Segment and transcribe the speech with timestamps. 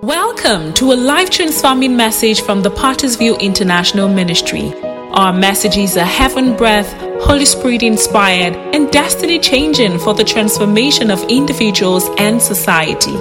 [0.00, 4.72] Welcome to a life transforming message from the Potter's View International Ministry.
[5.12, 6.90] Our messages are heaven breath,
[7.22, 13.14] Holy Spirit inspired, and destiny changing for the transformation of individuals and society.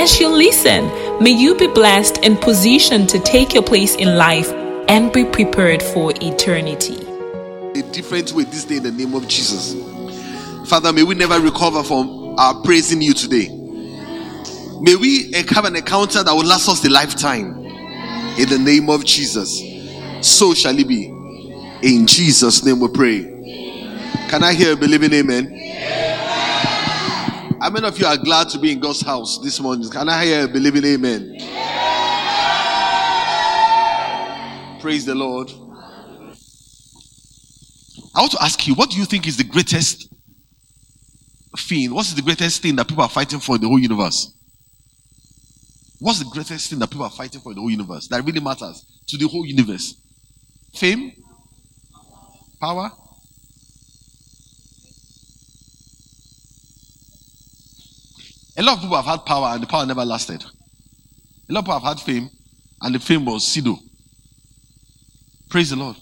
[0.00, 0.86] As you listen,
[1.22, 4.50] may you be blessed and positioned to take your place in life
[4.88, 6.96] and be prepared for eternity.
[7.78, 9.74] a different way this day in the name of Jesus.
[10.70, 13.65] Father, may we never recover from our praising you today.
[14.80, 17.64] May we have an encounter that will last us a lifetime
[18.38, 19.62] in the name of Jesus.
[20.20, 21.06] So shall it be.
[21.82, 23.22] In Jesus' name we pray.
[24.28, 25.52] Can I hear a believing amen?
[27.60, 29.88] How many of you are glad to be in God's house this morning?
[29.90, 31.38] Can I hear a believing amen?
[34.80, 35.50] Praise the Lord.
[38.14, 40.12] I want to ask you, what do you think is the greatest
[41.56, 41.94] thing?
[41.94, 44.35] What's the greatest thing that people are fighting for in the whole universe?
[45.98, 48.40] What's the greatest thing that people are fighting for in the whole universe that really
[48.40, 49.94] matters to the whole universe?
[50.74, 51.12] Fame?
[52.60, 52.90] Power?
[58.58, 60.42] A lot of people have had power and the power never lasted.
[60.42, 62.30] A lot of people have had fame
[62.82, 63.78] and the fame was pseudo.
[65.48, 65.96] Praise the Lord.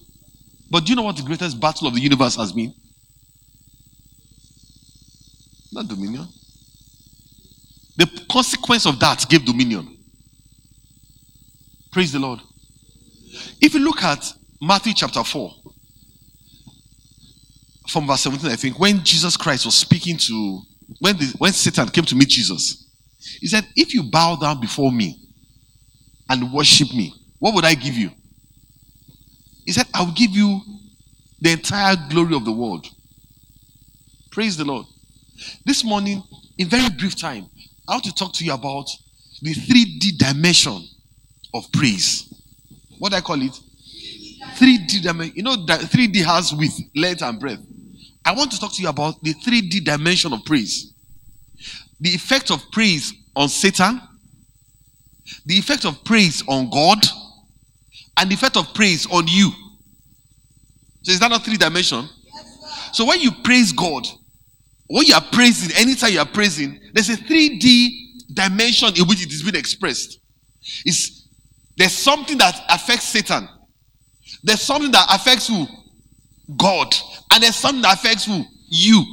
[0.71, 2.75] But do you know what the greatest battle of the universe has been?
[5.73, 6.27] Not dominion.
[7.97, 9.94] The consequence of that gave dominion.
[11.95, 12.41] Praise the Lord.
[13.61, 15.55] If you look at Matthew chapter 4,
[17.89, 20.61] from verse 17, I think, when Jesus Christ was speaking to,
[20.99, 22.85] when, the, when Satan came to meet Jesus,
[23.39, 25.21] he said, If you bow down before me
[26.29, 28.11] and worship me, what would I give you?
[29.65, 30.63] He said, I will give you
[31.41, 32.89] the entire glory of the world.
[34.33, 34.87] Praise the Lord.
[35.65, 36.25] This morning,
[36.59, 37.47] in very brief time,
[37.87, 38.89] I want to talk to you about
[39.41, 40.89] the 3D dimension
[41.55, 42.33] of praise.
[42.99, 43.59] What I call it?
[44.57, 45.37] 3D dimension.
[45.37, 47.63] You know that 3D has width, length, and breadth.
[48.25, 50.93] I want to talk to you about the 3D dimension of praise.
[52.01, 54.01] The effect of praise on Satan,
[55.47, 56.99] the effect of praise on God,
[58.17, 59.51] and the effect of praise on you.
[61.03, 62.09] So is that not three dimension?
[62.35, 64.07] Yes, So when you praise God,
[64.87, 67.89] when you are praising, anytime you are praising, there's a 3D
[68.33, 70.19] dimension in which it is being expressed.
[70.85, 71.24] It's
[71.77, 73.49] there's something that affects Satan.
[74.43, 75.67] There's something that affects who?
[76.57, 76.95] God.
[77.33, 78.45] And there's something that affects who?
[78.69, 79.05] You.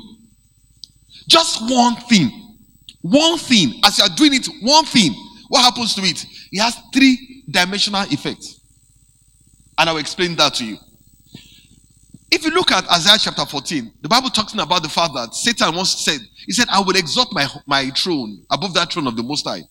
[1.27, 2.57] Just one thing.
[3.01, 3.81] One thing.
[3.83, 5.13] As you are doing it, one thing.
[5.47, 6.25] What happens to it?
[6.51, 8.59] It has three dimensional effects.
[9.77, 10.77] And I will explain that to you.
[12.31, 15.75] If you look at Isaiah chapter 14, the Bible talking about the fact that Satan
[15.75, 19.23] once said, He said, I will exalt my, my throne above that throne of the
[19.23, 19.63] Most High.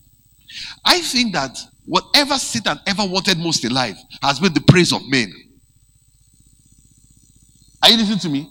[0.84, 1.56] I think that
[1.90, 5.28] whatever Satan ever wanted most in life has been the praise of men.
[7.82, 8.48] Are you listening to me?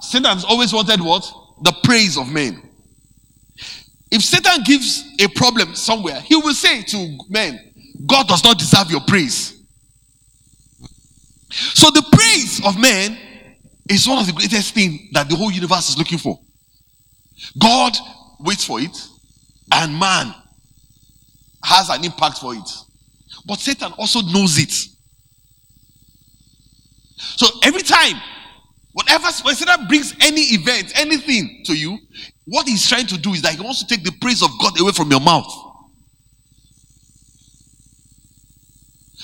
[0.00, 1.30] Satan has always wanted what?
[1.60, 2.62] The praise of men.
[4.10, 7.60] If Satan gives a problem somewhere, he will say to men,
[8.06, 9.62] God does not deserve your praise.
[11.50, 13.18] So the praise of men
[13.90, 16.40] is one of the greatest things that the whole universe is looking for.
[17.58, 17.92] God
[18.40, 18.96] waits for it,
[19.70, 20.34] and man
[21.64, 22.70] has an impact for it.
[23.46, 24.72] But Satan also knows it.
[27.16, 28.20] So every time,
[28.92, 31.98] whatever when Satan brings any event, anything to you,
[32.46, 34.78] what he's trying to do is that he wants to take the praise of God
[34.80, 35.50] away from your mouth.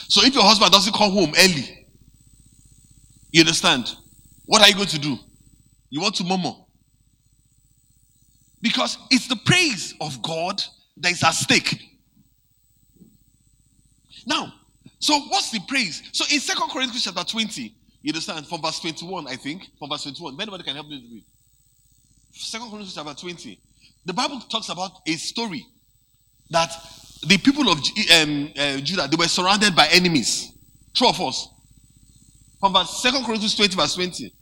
[0.08, 1.86] So if your husband doesn't come home early,
[3.30, 3.94] you understand?
[4.46, 5.18] What are you going to do?
[5.90, 6.52] You want to murmur.
[8.62, 10.62] Because it's the praise of God
[10.96, 11.97] that is at stake.
[14.28, 14.52] Now,
[15.00, 16.02] so what's the praise?
[16.12, 20.02] So in Second Corinthians chapter 20, you understand, from verse 21, I think, from verse
[20.02, 21.24] 21, if anybody can help me read.
[22.32, 23.58] Second Corinthians chapter 20,
[24.04, 25.66] the Bible talks about a story
[26.50, 26.70] that
[27.26, 30.52] the people of um, uh, Judah, they were surrounded by enemies.
[30.94, 31.48] True of us.
[32.60, 34.32] From verse 2 Corinthians 20, verse 20.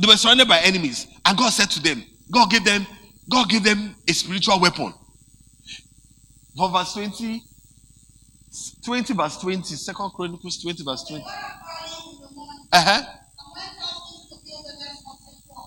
[0.00, 1.06] They were surrounded by enemies.
[1.24, 2.86] And God said to them, God gave them,
[3.30, 4.92] God gave them a spiritual weapon.
[6.56, 7.42] From verse 20,
[8.84, 11.24] 20 verse 20, 2 Chronicles 20, verse 20.
[12.72, 13.02] Uh-huh.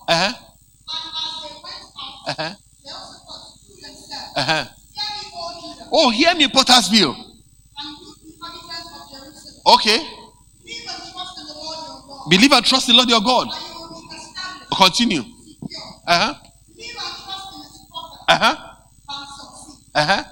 [0.07, 0.33] Uh-huh.
[2.27, 2.55] Uh-huh.
[4.35, 4.65] Uh-huh.
[5.91, 7.15] Oh, hear me, Pottersville.
[9.65, 9.99] Okay.
[12.29, 13.47] Believe and trust the Lord your God.
[14.75, 15.23] Continue.
[16.07, 16.33] Uh huh.
[18.27, 18.55] Uh huh.
[19.95, 20.23] Uh huh.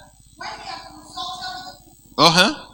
[2.18, 2.70] Uh huh.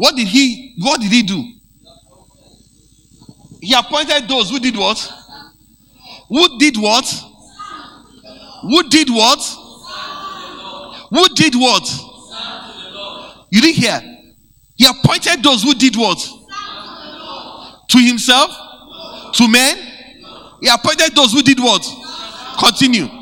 [0.00, 1.44] What did he what did he do?
[3.60, 4.98] He appointed those who did what?
[6.30, 7.04] Who did what?
[8.62, 9.40] Who did what?
[11.10, 11.86] Who did what?
[13.50, 14.00] You didn't hear.
[14.76, 16.18] He appointed those who did what?
[17.90, 18.50] To himself?
[19.34, 19.76] To men?
[20.62, 21.86] He appointed those who did what?
[22.58, 23.19] Continue.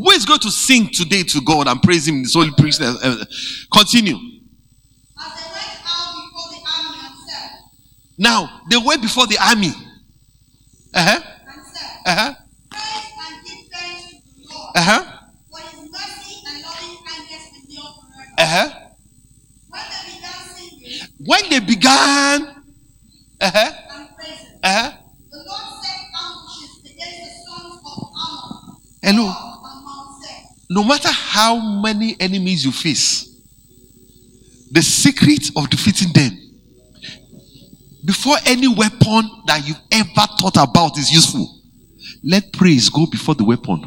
[0.00, 2.80] Who is going to sing today to God and praise Him in His holy priest?
[2.80, 3.24] Uh, uh,
[3.70, 4.16] continue.
[8.16, 9.72] Now they went before the army.
[10.94, 11.20] Uh huh.
[12.06, 12.34] Uh huh.
[14.74, 15.04] Uh huh.
[18.38, 18.70] Uh huh.
[21.18, 23.72] When they began, uh huh.
[24.62, 24.92] Uh huh.
[25.30, 28.76] The Lord set ambushes against the sons of Ammon.
[29.02, 29.39] Hello.
[30.70, 33.26] No matter how many enemies you face,
[34.70, 36.38] the secret of defeating them
[38.04, 41.60] before any weapon that you've ever thought about is useful,
[42.22, 43.82] let praise go before the weapon.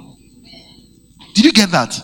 [1.33, 1.99] Did you get that?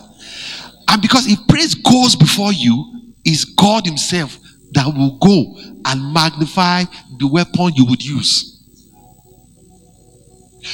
[0.88, 4.38] And because if praise goes before you, is God Himself
[4.72, 6.84] that will go and magnify
[7.18, 8.56] the weapon you would use.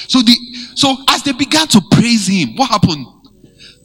[0.09, 0.35] So the
[0.75, 3.07] so as they began to praise him, what happened?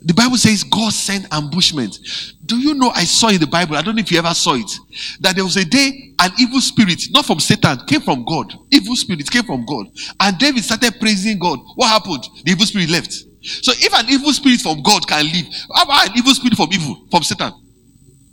[0.03, 1.99] The Bible says God sent ambushment.
[2.45, 2.89] Do you know?
[2.89, 4.71] I saw in the Bible, I don't know if you ever saw it,
[5.19, 8.53] that there was a day an evil spirit, not from Satan, came from God.
[8.71, 9.87] Evil spirit came from God.
[10.19, 11.59] And David started praising God.
[11.75, 12.23] What happened?
[12.43, 13.11] The evil spirit left.
[13.11, 16.71] So if an evil spirit from God can leave, how about an evil spirit from
[16.71, 17.51] evil, from Satan?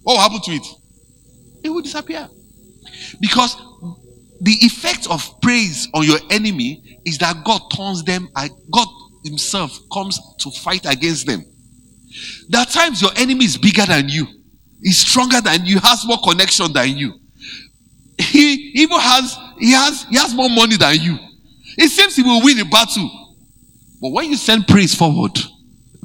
[0.02, 0.66] What will happen to it?
[1.64, 2.28] It will disappear.
[3.20, 3.56] Because
[4.40, 8.28] the effect of praise on your enemy is that God turns them,
[8.70, 8.88] God
[9.24, 11.44] Himself comes to fight against them.
[12.48, 14.26] There are times your enemy is bigger than you,
[14.82, 17.14] he's stronger than you, has more connection than you.
[18.18, 21.16] He even has he has he has more money than you.
[21.76, 23.36] It seems he will win the battle.
[24.00, 25.38] But when you send praise forward,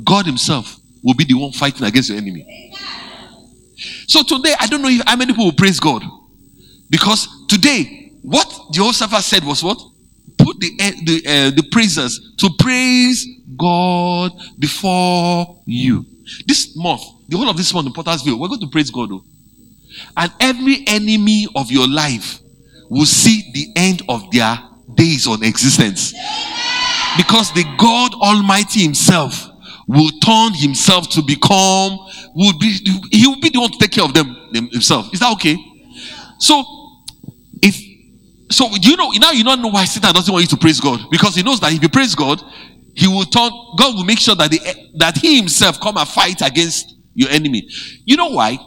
[0.03, 2.71] God Himself will be the one fighting against your enemy.
[4.07, 6.03] So today, I don't know if, how many people will praise God.
[6.89, 9.79] Because today, what Jehoshaphat said was what?
[10.37, 13.25] Put the eh, the, uh, the praisers to praise
[13.57, 16.05] God before you.
[16.45, 19.09] This month, the whole of this month in Pottersville, we're going to praise God.
[19.09, 19.23] Though.
[20.17, 22.39] And every enemy of your life
[22.89, 24.57] will see the end of their
[24.95, 26.13] days on existence.
[27.17, 29.49] Because the God Almighty Himself
[29.87, 31.97] will turn Himself to become,
[32.35, 32.77] will be,
[33.11, 35.13] He will be the one to take care of them Himself.
[35.13, 35.57] Is that okay?
[36.39, 36.63] So,
[37.61, 37.75] if
[38.51, 41.09] so, you know now you don't know why Satan doesn't want you to praise God
[41.09, 42.41] because he knows that if you praise God,
[42.95, 43.51] he will turn.
[43.77, 44.59] God will make sure that the,
[44.97, 47.67] that He Himself come and fight against your enemy.
[48.05, 48.57] You know why?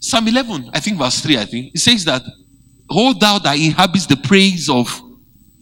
[0.00, 2.22] Psalm 11, I think verse 3, I think, it says that,
[2.88, 5.00] Hold thou that inhabits the praise of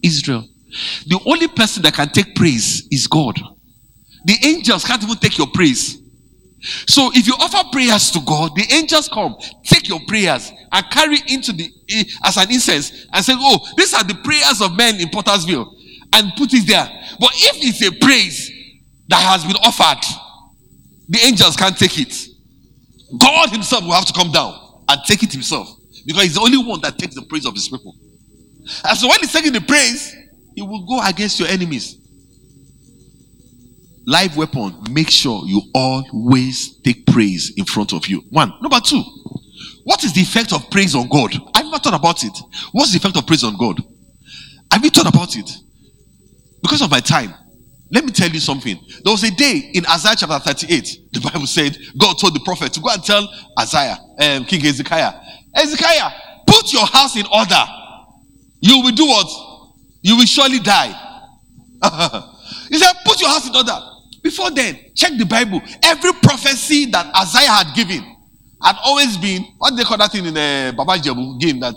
[0.03, 0.49] Israel.
[1.07, 3.39] The only person that can take praise is God.
[4.25, 5.99] The angels can't even take your praise.
[6.87, 11.19] So if you offer prayers to God, the angels come, take your prayers and carry
[11.29, 15.01] into the eh, as an incense and say, "Oh, these are the prayers of men
[15.01, 15.73] in Pottersville,"
[16.13, 16.89] and put it there.
[17.19, 18.51] But if it's a praise
[19.09, 20.05] that has been offered,
[21.09, 22.15] the angels can't take it.
[23.19, 25.69] God Himself will have to come down and take it Himself
[26.07, 27.95] because He's the only one that takes the praise of His people.
[28.85, 30.15] And so when He's taking the praise,
[30.55, 31.97] He will go against your enemies.
[34.07, 38.23] Live weapon, make sure you always take praise in front of you.
[38.31, 38.53] One.
[38.63, 39.03] Number two,
[39.85, 41.35] what is the effect of praise on God?
[41.55, 42.33] I've never thought about it.
[42.73, 43.83] What's the effect of praise on God?
[44.73, 45.51] Have you thought about it?
[46.63, 47.35] Because of my time,
[47.91, 48.79] let me tell you something.
[49.05, 52.73] There was a day in Isaiah chapter 38, the Bible said, God told the prophet
[52.75, 53.27] to go and tell
[53.59, 55.13] Isaiah, um, King Hezekiah,
[55.55, 56.11] Hezekiah,
[56.47, 57.65] put your house in order.
[58.61, 59.27] You will do what?
[60.03, 60.93] You will surely die.
[62.69, 63.79] he said, put your house in order.
[64.23, 65.63] Before then, check the Bible.
[65.83, 68.05] Every prophecy that Isaiah had given
[68.63, 71.77] had always been, what they call that thing in the uh, Baba Ijebu game that?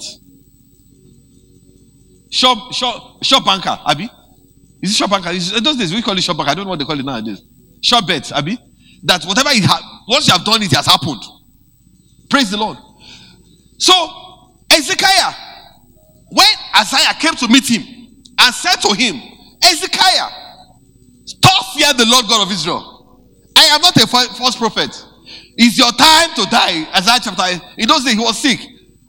[2.31, 4.09] Shop, shop, shop banker, Abby.
[4.81, 5.29] Is it shop banker?
[5.29, 6.39] Is, uh, those days we call it shop.
[6.39, 7.41] I don't know what they call it nowadays.
[7.81, 8.57] Shop bet, Abby.
[9.03, 11.21] That whatever it ha- once you have done it, it has happened.
[12.29, 12.77] Praise the Lord.
[13.77, 13.93] So,
[14.69, 15.33] Hezekiah,
[16.29, 16.47] when
[16.79, 17.81] Isaiah came to meet him
[18.39, 19.15] and said to him,
[19.61, 20.29] Hezekiah,
[21.25, 23.19] stop fear the Lord God of Israel.
[23.57, 25.05] I am not a false prophet.
[25.57, 26.87] It's your time to die.
[26.95, 28.59] Isaiah chapter, in those days he was sick.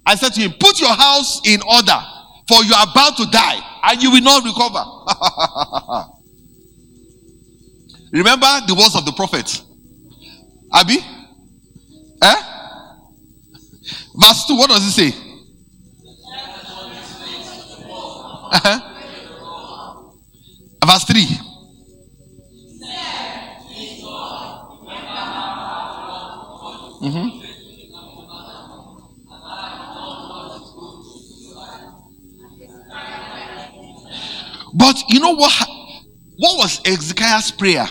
[0.05, 1.99] I said to him, Put your house in order,
[2.49, 4.85] for you are about to die, and you will not recover.
[8.13, 9.63] Remember the words of the prophet.
[10.73, 10.99] Abi?
[12.23, 12.43] Eh?
[14.15, 15.13] Verse 2, what does it say?
[18.55, 18.81] Uh-huh.
[20.85, 21.27] Verse 3.
[27.03, 27.42] Mm-hmm.
[34.75, 35.53] But you know what?
[36.37, 37.87] What was Ezekiel's prayer?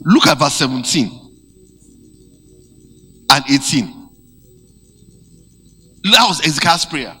[0.00, 1.08] Look at verse 17
[3.30, 4.08] and 18.
[6.04, 7.16] That was Ezekiel's prayer.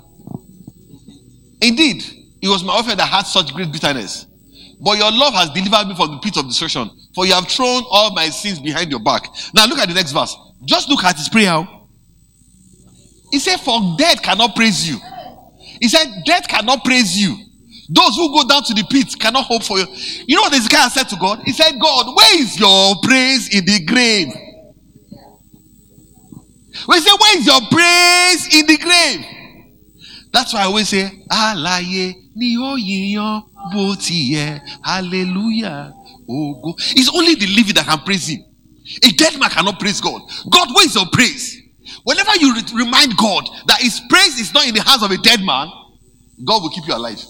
[1.60, 2.04] Indeed,
[2.42, 4.26] it was my offer that had such great bitterness.
[4.80, 7.82] But your love has delivered me from the pit of destruction, for you have thrown
[7.90, 9.26] all my sins behind your back.
[9.54, 10.36] Now look at the next verse.
[10.64, 11.52] Just look at his prayer.
[11.52, 11.88] Oh.
[13.30, 14.98] He said, For death cannot praise you.
[15.80, 17.36] He said, Death cannot praise you.
[17.88, 19.86] Those who go down to the pit cannot hope for you.
[20.26, 21.40] You know what Ezekiel said to God?
[21.44, 24.28] He said, God, where is your praise in the grave?
[26.88, 29.24] We say, Where is your praise in the grave?
[30.32, 34.60] That's why I always say, Alaye ni oyiyan botiye.
[34.82, 35.92] Hallelujah.
[36.28, 36.74] Oh, go.
[36.78, 38.44] It's only the living that can praise him.
[39.04, 40.20] A dead man cannot praise God.
[40.50, 41.56] God, where is your praise?
[42.04, 45.16] Whenever you re- remind God that his praise is not in the hands of a
[45.18, 45.68] dead man,
[46.44, 47.22] God will keep you alive.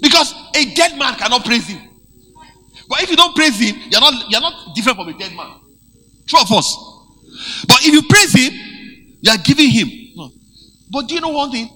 [0.00, 1.80] Because a dead man cannot praise him.
[2.88, 5.52] But if you don't praise him, you're not you're not different from a dead man.
[6.26, 6.76] True of us.
[7.66, 8.52] But if you praise him,
[9.20, 9.88] you are giving him.
[10.16, 10.30] No.
[10.90, 11.70] But do you know one thing?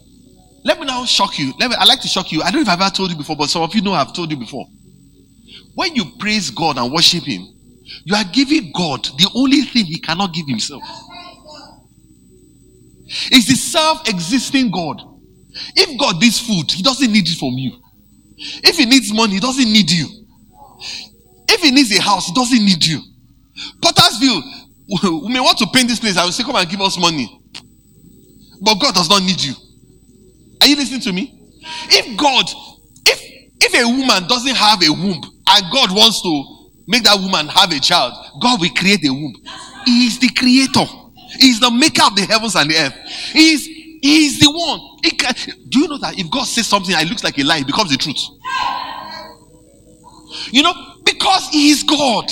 [0.65, 1.53] Let me now shock you.
[1.59, 2.43] Let me I like to shock you.
[2.43, 4.13] I don't know if I've ever told you before, but some of you know I've
[4.13, 4.67] told you before.
[5.75, 7.47] When you praise God and worship him,
[8.05, 10.83] you are giving God the only thing he cannot give himself.
[13.31, 15.01] It's the self-existing God.
[15.77, 17.81] If God needs food, he doesn't need it from you.
[18.39, 20.07] If he needs money, he doesn't need you.
[21.49, 23.01] If he needs a house, he doesn't need you.
[23.81, 24.43] Pottersville,
[25.23, 26.17] we may want to paint this place.
[26.17, 27.41] I will say, come and give us money.
[28.61, 29.55] But God does not need you.
[30.61, 31.33] Are you listening to me?
[31.89, 32.45] If God,
[33.07, 33.21] if
[33.61, 37.73] if a woman doesn't have a womb and God wants to make that woman have
[37.73, 39.35] a child, God will create a womb.
[39.85, 40.85] He is the creator.
[41.39, 42.95] He is the maker of the heavens and the earth.
[43.33, 43.69] He is,
[44.07, 44.81] he is the one.
[45.19, 45.35] Can,
[45.69, 47.91] do you know that if God says something that looks like a lie, it becomes
[47.91, 48.21] the truth?
[50.53, 50.73] You know,
[51.05, 52.31] because He is God.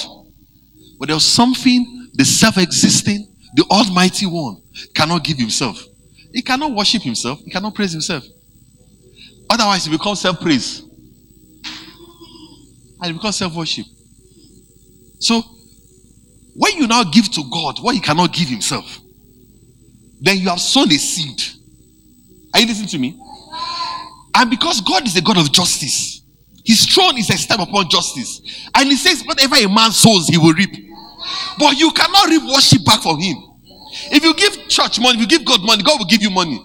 [1.00, 3.26] But there's something the self existing,
[3.56, 4.62] the Almighty One
[4.94, 5.82] cannot give Himself.
[6.32, 8.24] He cannot worship Himself, He cannot praise Himself.
[9.50, 10.80] Otherwise, He becomes self praise
[13.00, 13.86] and it becomes self worship.
[15.18, 15.42] So,
[16.54, 19.00] when you now give to God what He cannot give Himself,
[20.20, 21.42] then you have sown a seed.
[22.54, 23.20] Are you listening to me?
[24.34, 26.22] And because God is a God of justice,
[26.64, 28.68] His throne is a step upon justice.
[28.74, 30.70] And He says, whatever a man sows, he will reap.
[31.58, 33.36] But you cannot reap worship back from Him.
[34.10, 36.60] If you give church money, if you give God money, God will give you money.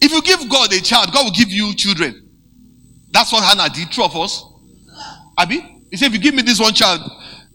[0.00, 2.30] If you give God a child, God will give you children.
[3.12, 4.44] That's what Hannah did, true of us.
[5.38, 7.00] Abi, he said, if you give me this one child,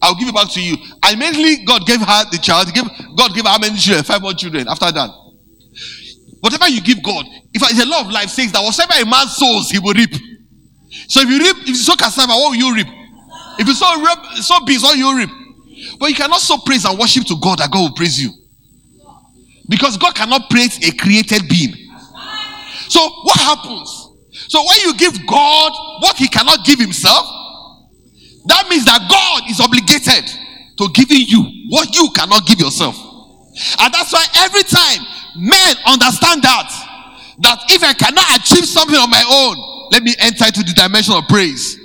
[0.02, 0.78] I'll give it back to you.
[1.04, 2.74] And mainly God gave her the child.
[2.74, 2.86] Gave,
[3.18, 4.04] God gave her how many children?
[4.04, 5.10] Five more children after that.
[6.40, 9.28] Whatever you give God, if it's a law of life says that whatever a man
[9.28, 10.12] sows, he will reap.
[11.08, 12.88] So if you reap, if you sow cassava, what will you reap?
[13.60, 15.30] If you sow, reap, sow beans, what will you reap?
[16.00, 18.32] But you cannot sow praise and worship to God that God will praise you.
[19.70, 21.74] Because God cannot praise a created being.
[22.88, 23.90] So what happens?
[24.48, 27.26] So when you give God what he cannot give himself,
[28.46, 30.24] that means that God is obligated
[30.78, 32.96] to giving you what you cannot give yourself.
[33.80, 35.02] And that's why every time
[35.38, 36.68] men understand that,
[37.40, 39.56] that if I cannot achieve something on my own,
[39.92, 41.78] let me enter into the dimension of praise.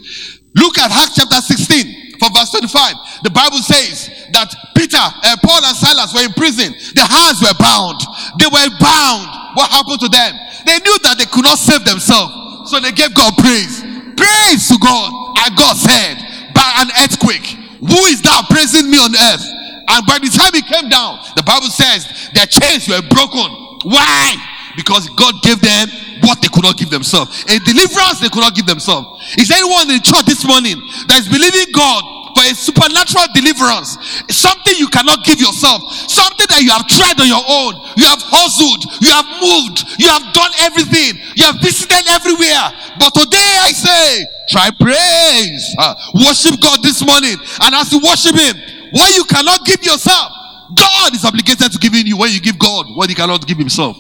[0.54, 3.24] Look at Acts chapter 16 from verse 25.
[3.24, 6.74] The Bible says that Peter, uh, Paul, and Silas were in prison.
[6.94, 8.00] Their hands were bound.
[8.38, 9.26] They were bound.
[9.56, 10.32] What happened to them?
[10.66, 12.70] They knew that they could not save themselves.
[12.70, 13.82] So they gave God praise.
[14.14, 15.08] Praise to God.
[15.42, 16.14] And God said,
[16.54, 19.44] by an earthquake, who is that praising me on earth?
[19.88, 23.48] And by the time he came down, the Bible says their chains were broken.
[23.84, 24.36] Why?
[24.76, 25.88] Because God gave them
[26.24, 27.44] what they could not give themselves.
[27.50, 29.20] A deliverance they could not give themselves.
[29.36, 32.00] Is anyone in the church this morning that is believing God
[32.32, 33.98] for a supernatural deliverance?
[34.32, 35.82] Something you cannot give yourself.
[36.08, 37.76] Something that you have tried on your own.
[38.00, 38.86] You have hustled.
[39.02, 39.84] You have moved.
[40.00, 41.20] You have done everything.
[41.36, 42.72] You have visited everywhere.
[42.96, 45.74] But today I say, try praise.
[45.76, 45.92] Uh,
[46.24, 47.36] worship God this morning.
[47.60, 48.56] And as you worship Him,
[48.92, 50.32] what you cannot give yourself,
[50.76, 53.96] God is obligated to giving you when you give God what He cannot give Himself.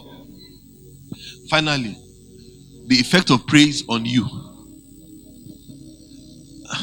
[1.48, 1.96] Finally,
[2.86, 4.26] the effect of praise on you.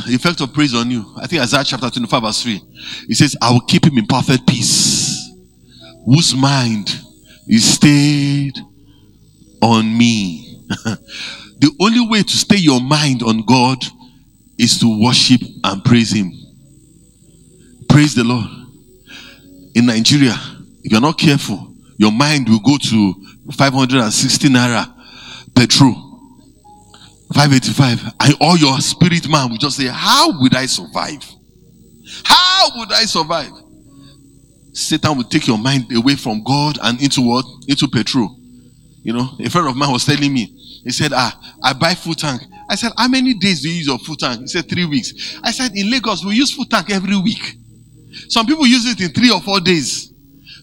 [0.06, 1.06] the effect of praise on you.
[1.18, 2.62] I think Isaiah chapter 25, verse 3.
[3.10, 5.30] It says, I will keep him in perfect peace,
[6.06, 7.00] whose mind
[7.48, 8.58] is stayed
[9.62, 10.64] on me.
[10.68, 13.84] the only way to stay your mind on God
[14.58, 16.32] is to worship and praise him.
[17.90, 18.48] Praise the Lord.
[19.76, 20.36] In Nigeria,
[20.84, 23.14] if you're not careful, your mind will go to
[23.52, 24.88] 560 naira
[25.56, 26.06] petrol.
[27.34, 31.24] 585 and all your spirit man will just say how would i survive?
[32.24, 33.52] How would i survive?
[34.74, 37.46] Satan will take your mind away from god and into what?
[37.68, 38.36] Into petrol.
[39.04, 40.46] You know a friend of mine was telling me
[40.84, 42.42] he said ah i buy full tank.
[42.68, 44.42] I said how many days do you use your full tank?
[44.42, 45.40] He said three weeks.
[45.44, 47.59] I said in lagos we use full tank every week
[48.28, 50.14] some people use it in three or four days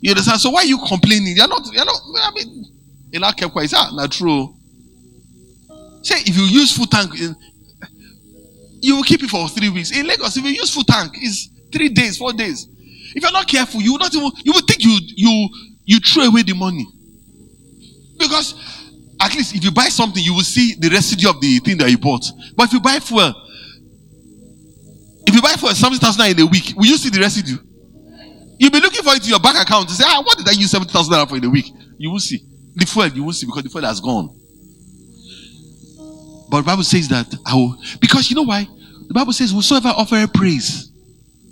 [0.01, 2.67] you understand so why are you complaining you're not you're not i mean
[3.17, 3.73] Ella kept quiet.
[3.75, 4.55] Ah, not true.
[6.03, 7.15] Say if you use full tank,
[8.81, 9.91] you will keep it for three weeks.
[9.91, 12.69] In Lagos, if you use full tank, it's three days, four days.
[13.15, 15.49] If you're not careful, you will not even you will think you you
[15.85, 16.87] you throw away the money.
[18.19, 18.55] Because
[19.21, 21.91] at least if you buy something, you will see the residue of the thing that
[21.91, 22.25] you bought.
[22.55, 23.35] But if you buy fuel,
[25.37, 27.59] you buy seventy thousand in a week, will you see the residue?
[28.59, 30.53] You'll be looking for it in your bank account to say, ah, what did I
[30.53, 31.67] use seventy thousand for in a week?
[31.99, 32.41] You will see.
[32.75, 34.29] The fuel you won't see because the fuel has gone.
[36.49, 38.67] But the Bible says that I will, because you know why?
[39.09, 40.91] The Bible says, Whosoever offer praise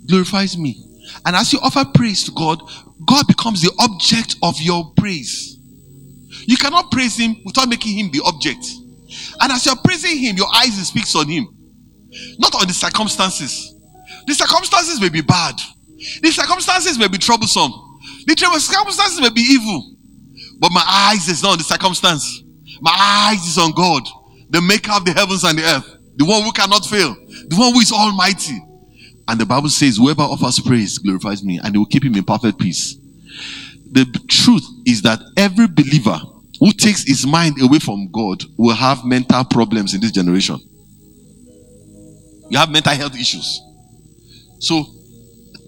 [0.07, 0.81] glorifies me.
[1.25, 2.61] And as you offer praise to God,
[3.05, 5.57] God becomes the object of your praise.
[6.47, 8.65] You cannot praise Him without making Him the object.
[9.41, 11.47] And as you're praising Him, your eyes speaks on Him,
[12.37, 13.74] not on the circumstances.
[14.27, 15.55] The circumstances may be bad,
[16.21, 17.71] the circumstances may be troublesome,
[18.25, 19.91] the circumstances may be evil.
[20.57, 22.43] But my eyes is not on the circumstance.
[22.81, 24.03] My eyes is on God,
[24.49, 27.13] the maker of the heavens and the earth, the one who cannot fail,
[27.47, 28.57] the one who is almighty.
[29.27, 32.23] And the Bible says, whoever offers praise glorifies me, and he will keep him in
[32.23, 32.95] perfect peace.
[33.91, 36.19] The truth is that every believer
[36.59, 40.59] who takes his mind away from God will have mental problems in this generation.
[42.49, 43.61] You have mental health issues.
[44.65, 44.83] So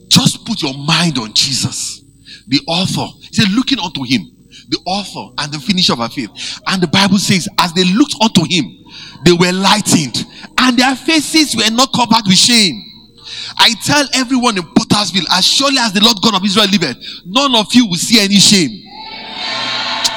[0.07, 2.01] just put your mind on Jesus,
[2.47, 3.05] the author.
[3.29, 4.21] He said, looking unto him
[4.69, 6.59] the author and the finisher of our faith.
[6.67, 8.65] And the Bible says, as they looked unto him,
[9.23, 10.25] they were lightened,
[10.57, 12.75] and their faces were not covered with shame.
[13.59, 17.55] I tell everyone in Pottersville, as surely as the Lord God of Israel liveth, none
[17.55, 18.71] of you will see any shame.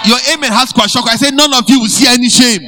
[0.07, 1.07] Your amen has quite shock.
[1.07, 2.63] I say, none of you will see any shame.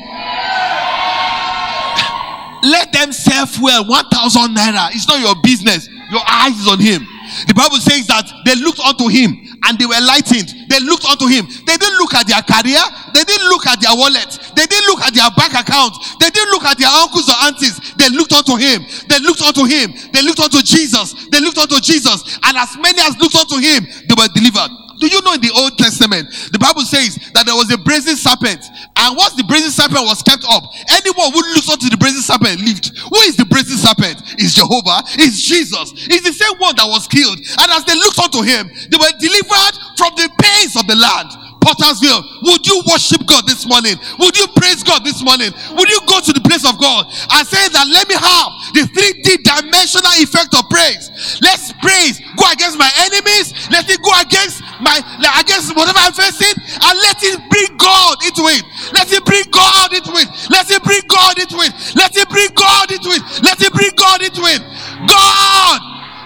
[2.63, 4.95] Let them serve well 1,000 naira.
[4.95, 5.89] It's not your business.
[6.13, 7.09] Your eyes is on him.
[7.49, 9.33] The Bible says that they looked unto him
[9.65, 10.53] and they were lightened.
[10.69, 11.49] They looked unto him.
[11.65, 12.85] They didn't look at their career.
[13.17, 14.29] They didn't look at their wallet.
[14.53, 15.97] They didn't look at their bank account.
[16.21, 17.81] They didn't look at their uncles or aunties.
[17.97, 18.85] They looked unto him.
[19.09, 19.97] They looked unto him.
[20.13, 21.17] They looked unto Jesus.
[21.33, 22.21] They looked unto Jesus.
[22.45, 24.69] And as many as looked unto him, they were delivered.
[25.03, 28.15] Do you know in the Old Testament, the Bible says that there was a brazen
[28.15, 28.63] serpent,
[28.95, 30.63] and once the brazen serpent was kept up,
[30.95, 32.95] anyone who looks onto the brazen serpent lived.
[33.11, 34.23] Who is the brazen serpent?
[34.39, 35.03] Is Jehovah?
[35.19, 35.91] Is Jesus?
[36.07, 37.35] Is the same one that was killed.
[37.35, 41.35] And as they looked unto him, they were delivered from the pains of the land.
[41.63, 43.95] Pottersville, would you worship God this morning?
[44.19, 45.55] Would you praise God this morning?
[45.79, 48.85] Would you go to the place of God and say that let me have the
[48.91, 51.39] 3D dimensional effect of praise?
[51.39, 52.19] Let's praise.
[52.35, 53.55] Go against my enemies.
[53.71, 54.99] Let it go against my
[55.39, 58.67] against whatever I'm facing, and let it bring God into it.
[58.91, 60.29] Let it bring God into it.
[60.51, 61.73] Let it bring God into it.
[61.95, 63.23] Let it bring God into it.
[63.47, 64.61] Let it bring God into it.
[65.07, 65.79] God,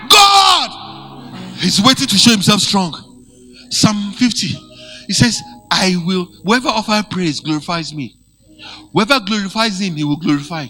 [0.09, 0.66] God,
[1.61, 2.96] He's waiting to show Himself strong.
[3.68, 4.65] Psalm 50.
[5.06, 5.40] He says,
[5.70, 8.16] I will, whoever offer praise glorifies me.
[8.92, 10.66] Whoever glorifies him, he will glorify.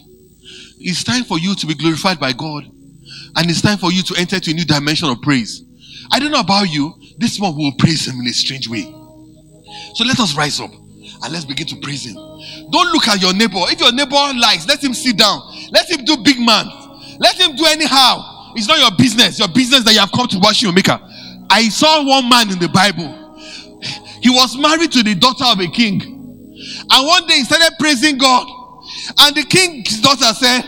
[0.78, 2.64] It's time for you to be glorified by God.
[3.36, 5.62] And it's time for you to enter to a new dimension of praise.
[6.10, 8.82] I don't know about you, this one will praise him in a strange way.
[9.94, 12.14] So let us rise up and let's begin to praise him.
[12.70, 13.64] Don't look at your neighbor.
[13.68, 15.40] If your neighbor likes, let him sit down.
[15.72, 16.66] Let him do big man.
[17.18, 18.52] Let him do anyhow.
[18.54, 19.38] It's not your business.
[19.38, 21.00] Your business that you have come to worship your maker.
[21.48, 23.25] I saw one man in the Bible
[24.26, 26.02] he was married to the daughter of a king.
[26.02, 28.44] And one day he started praising God.
[29.20, 30.62] And the king's daughter said,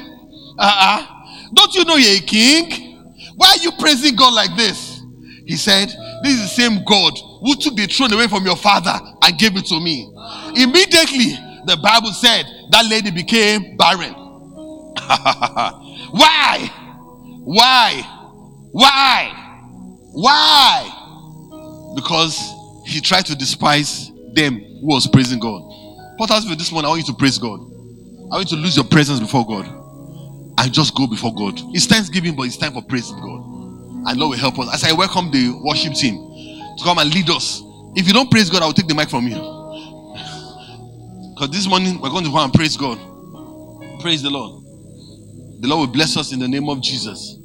[0.57, 1.07] uh-uh,
[1.53, 3.11] don't you know you're a king?
[3.35, 5.03] Why are you praising God like this?
[5.45, 5.89] He said,
[6.23, 9.57] this is the same God who took the throne away from your father and gave
[9.57, 10.09] it to me.
[10.55, 11.35] Immediately,
[11.67, 14.13] the Bible said that lady became barren.
[16.13, 16.71] Why?
[17.43, 18.03] Why?
[18.71, 19.33] Why?
[20.13, 20.95] Why?
[21.97, 22.55] Because
[22.89, 25.63] he tried to despise them who was praising God.
[26.21, 27.61] Pottersville this morning, I want you to praise God.
[27.61, 29.67] I want you to lose your presence before God.
[30.59, 31.61] and just go before God.
[31.75, 34.09] It's Thanksgiving, but it's time for praising God.
[34.09, 34.75] And Lord will help us.
[34.75, 36.17] As I welcome the worship team
[36.79, 37.63] to come and lead us.
[37.97, 39.37] If you don't praise God, I will take the mic from you.
[41.35, 42.99] Because this morning we're going to go and praise God.
[44.01, 44.65] Praise the Lord.
[45.61, 47.39] The Lord will bless us in the name of Jesus.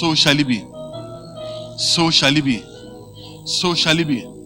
[0.00, 0.60] So shall it be.
[1.78, 2.64] So shall it be.
[3.46, 4.37] So shall it be.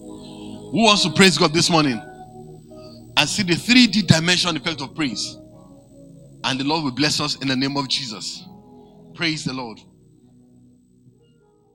[0.73, 2.01] Who wants to praise God this morning?
[3.19, 5.37] And see the 3D dimension effect of praise.
[6.45, 8.43] And the Lord will bless us in the name of Jesus.
[9.15, 9.79] Praise the Lord.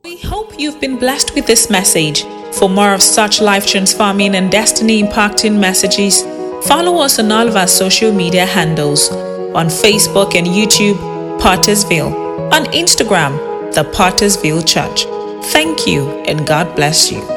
[0.03, 2.23] We hope you've been blessed with this message.
[2.55, 6.23] For more of such life transforming and destiny impacting messages,
[6.67, 10.97] follow us on all of our social media handles on Facebook and YouTube,
[11.39, 13.37] Pottersville, on Instagram,
[13.75, 15.05] The Pottersville Church.
[15.51, 17.36] Thank you and God bless you.